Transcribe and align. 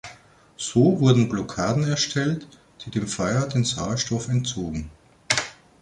So 0.57 0.99
wurden 0.99 1.29
Blockaden 1.29 1.83
erstellt, 1.83 2.47
die 2.83 2.89
dem 2.89 3.07
Feuer 3.07 3.45
den 3.47 3.65
Sauerstoff 3.65 4.29
entzogen. 4.29 4.89